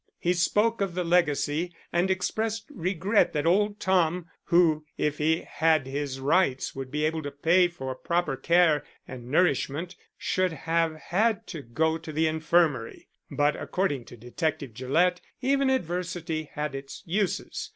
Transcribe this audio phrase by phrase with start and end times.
[0.17, 5.85] He spoke of the legacy and expressed regret that old Tom, who if he had
[5.85, 11.45] his rights would be able to pay for proper care and nourishment, should have had
[11.45, 13.09] to go to the infirmary.
[13.29, 17.69] But, according to Detective Gillett, even adversity had its uses.